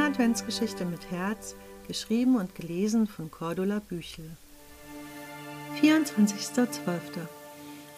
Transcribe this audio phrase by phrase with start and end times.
[0.00, 4.30] Adventsgeschichte mit Herz, geschrieben und gelesen von Cordula Büchel.
[5.80, 6.68] 24.12.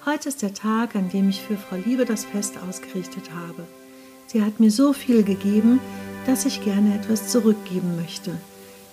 [0.07, 3.67] Heute ist der Tag, an dem ich für Frau Liebe das Fest ausgerichtet habe.
[4.27, 5.81] Sie hat mir so viel gegeben,
[6.27, 8.39] dass ich gerne etwas zurückgeben möchte.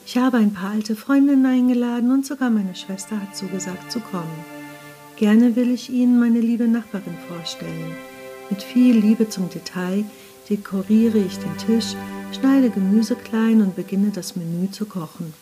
[0.05, 4.45] Ich habe ein paar alte Freundinnen eingeladen und sogar meine Schwester hat zugesagt zu kommen.
[5.17, 7.91] Gerne will ich Ihnen meine liebe Nachbarin vorstellen.
[8.49, 10.05] Mit viel Liebe zum Detail
[10.49, 11.95] dekoriere ich den Tisch,
[12.31, 15.33] schneide Gemüse klein und beginne das Menü zu kochen.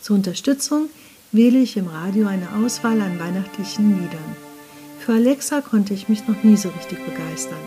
[0.00, 0.88] Zur Unterstützung
[1.32, 4.36] wähle ich im Radio eine Auswahl an weihnachtlichen Liedern.
[4.98, 7.58] Für Alexa konnte ich mich noch nie so richtig begeistern.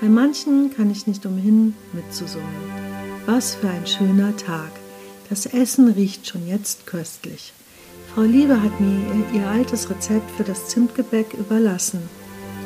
[0.00, 2.48] Bei manchen kann ich nicht umhin mitzusummen.
[3.26, 4.70] Was für ein schöner Tag.
[5.28, 7.52] Das Essen riecht schon jetzt köstlich.
[8.14, 12.00] Frau Liebe hat mir ihr, altes Rezept für das Zimtgebäck überlassen.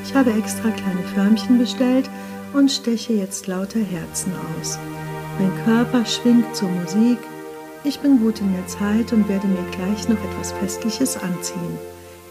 [0.05, 2.09] Ich habe extra kleine Förmchen bestellt
[2.53, 4.79] und steche jetzt lauter Herzen aus.
[5.39, 7.19] Mein Körper schwingt zur Musik.
[7.85, 11.79] Ich bin gut in der Zeit und werde mir gleich noch etwas Festliches anziehen.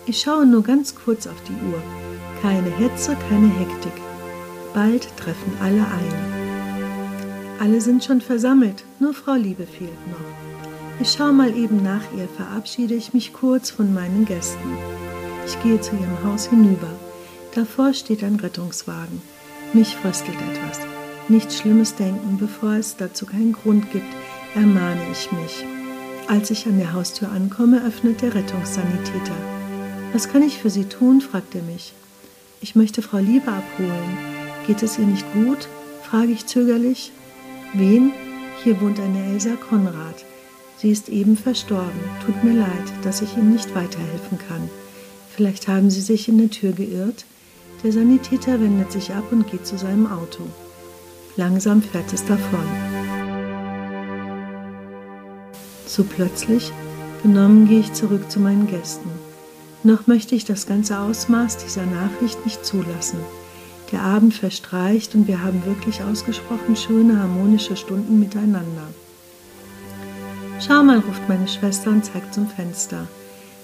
[0.06, 1.82] Ich schaue nur ganz kurz auf die Uhr.
[2.42, 3.94] Keine Hetze, keine Hektik.
[4.74, 6.42] Bald treffen alle ein.
[7.60, 11.02] Alle sind schon versammelt, nur Frau Liebe fehlt noch.
[11.02, 14.78] Ich schaue mal eben nach ihr, verabschiede ich mich kurz von meinen Gästen.
[15.46, 16.90] Ich gehe zu ihrem Haus hinüber.
[17.54, 19.22] Davor steht ein Rettungswagen.
[19.74, 20.80] Mich fröstelt etwas.
[21.30, 24.14] Nichts Schlimmes denken, bevor es dazu keinen Grund gibt,
[24.54, 25.66] ermahne ich mich.
[26.28, 29.36] Als ich an der Haustür ankomme, öffnet der Rettungssanitäter.
[30.12, 31.22] Was kann ich für Sie tun?
[31.22, 31.94] fragt er mich.
[32.60, 34.18] Ich möchte Frau Liebe abholen.
[34.68, 35.70] Geht es ihr nicht gut?
[36.04, 37.14] frage ich zögerlich.
[37.74, 38.12] Wen?
[38.64, 40.26] Hier wohnt eine Elsa Konrad.
[40.78, 42.02] Sie ist eben verstorben.
[42.26, 42.68] Tut mir leid,
[43.04, 44.70] dass ich Ihnen nicht weiterhelfen kann.
[45.34, 47.26] Vielleicht haben Sie sich in der Tür geirrt?
[47.84, 50.44] Der Sanitäter wendet sich ab und geht zu seinem Auto.
[51.36, 52.64] Langsam fährt es davon.
[55.88, 56.72] So plötzlich,
[57.24, 59.10] benommen gehe ich zurück zu meinen Gästen.
[59.84, 63.20] Noch möchte ich das ganze Ausmaß dieser Nachricht nicht zulassen.
[63.92, 68.88] Der Abend verstreicht und wir haben wirklich ausgesprochen schöne, harmonische Stunden miteinander.
[70.60, 73.08] Schau mal, ruft meine Schwester und zeigt zum Fenster.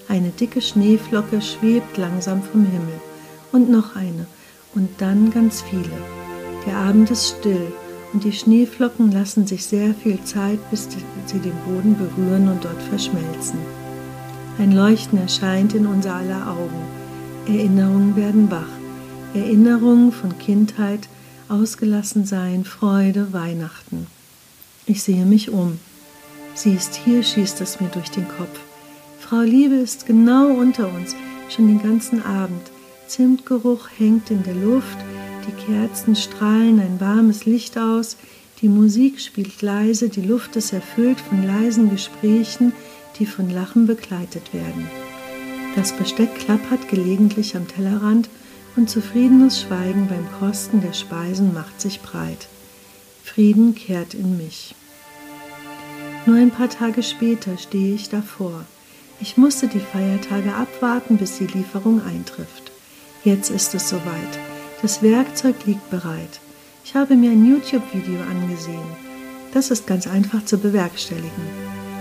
[0.10, 3.00] Eine dicke Schneeflocke schwebt langsam vom Himmel
[3.52, 4.26] und noch eine
[4.76, 5.90] und dann ganz viele.
[6.66, 7.72] Der Abend ist still
[8.14, 10.88] und die Schneeflocken lassen sich sehr viel Zeit, bis
[11.26, 13.60] sie den Boden berühren und dort verschmelzen.
[14.60, 16.82] Ein Leuchten erscheint in unser aller Augen.
[17.48, 18.68] Erinnerungen werden wach.
[19.34, 21.08] Erinnerungen von Kindheit,
[21.50, 24.08] Ausgelassensein, Freude, Weihnachten.
[24.86, 25.80] Ich sehe mich um.
[26.56, 28.60] Sie ist hier, schießt es mir durch den Kopf.
[29.20, 31.16] Frau Liebe ist genau unter uns,
[31.50, 32.72] schon den ganzen Abend.
[33.08, 34.98] Zimtgeruch hängt in der Luft,
[35.48, 38.18] die Kerzen strahlen ein warmes Licht aus,
[38.62, 42.74] die Musik spielt leise, die Luft ist erfüllt von leisen Gesprächen,
[43.20, 44.90] die von Lachen begleitet werden.
[45.76, 48.30] Das Besteck klappert gelegentlich am Tellerrand
[48.76, 52.48] und zufriedenes Schweigen beim Kosten der Speisen macht sich breit.
[53.24, 54.76] Frieden kehrt in mich.
[56.26, 58.66] Nur ein paar Tage später stehe ich davor.
[59.20, 62.67] Ich musste die Feiertage abwarten, bis die Lieferung eintrifft.
[63.28, 64.40] Jetzt ist es soweit.
[64.82, 66.40] Das Werkzeug liegt bereit.
[66.86, 68.88] Ich habe mir ein YouTube-Video angesehen.
[69.54, 71.44] Das ist ganz einfach zu bewerkstelligen.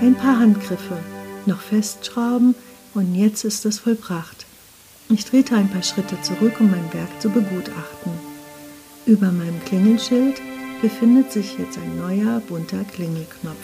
[0.00, 0.96] Ein paar Handgriffe,
[1.44, 2.54] noch festschrauben
[2.94, 4.46] und jetzt ist es vollbracht.
[5.08, 8.12] Ich trete ein paar Schritte zurück, um mein Werk zu begutachten.
[9.04, 10.40] Über meinem Klingelschild
[10.80, 13.56] befindet sich jetzt ein neuer bunter Klingelknopf.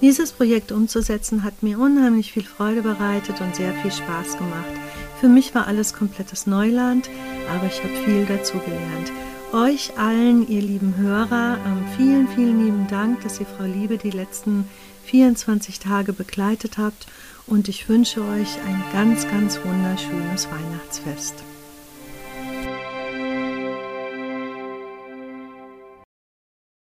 [0.00, 4.72] Dieses Projekt umzusetzen hat mir unheimlich viel Freude bereitet und sehr viel Spaß gemacht.
[5.20, 7.10] Für mich war alles komplettes Neuland,
[7.54, 9.12] aber ich habe viel dazugelernt.
[9.52, 14.10] Euch allen, ihr lieben Hörer, ähm, vielen, vielen lieben Dank, dass ihr Frau Liebe die
[14.10, 14.64] letzten
[15.04, 17.06] 24 Tage begleitet habt
[17.46, 21.34] und ich wünsche euch ein ganz, ganz wunderschönes Weihnachtsfest.